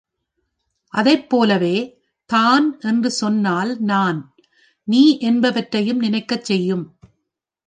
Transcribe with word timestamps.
அதைப் 0.93 1.29
போலவே, 1.29 1.75
தான் 2.29 2.79
என்று 2.79 3.11
சொன்னால் 3.11 3.77
நான், 3.79 4.19
நீ 4.87 5.17
என்பவற்றையும் 5.19 5.99
நினைக்கச் 5.99 6.43
செய்யும். 6.43 6.85